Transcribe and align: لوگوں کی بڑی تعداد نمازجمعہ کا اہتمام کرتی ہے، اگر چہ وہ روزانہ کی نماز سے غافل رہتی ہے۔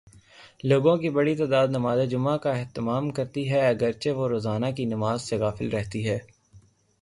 لوگوں 0.63 0.95
کی 0.97 1.09
بڑی 1.09 1.35
تعداد 1.35 1.67
نمازجمعہ 1.67 2.37
کا 2.37 2.51
اہتمام 2.51 3.09
کرتی 3.09 3.49
ہے، 3.51 3.67
اگر 3.67 3.91
چہ 3.91 4.09
وہ 4.09 4.27
روزانہ 4.27 4.65
کی 4.75 4.85
نماز 4.85 5.21
سے 5.21 5.37
غافل 5.37 5.69
رہتی 5.69 6.07
ہے۔ 6.09 6.19